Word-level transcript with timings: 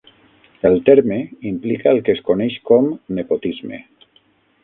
El 0.69 0.77
terme 0.85 1.17
implica 1.49 1.91
el 1.97 2.01
que 2.07 2.15
es 2.17 2.23
coneix 2.31 2.57
com 2.71 2.89
nepotisme. 3.19 3.83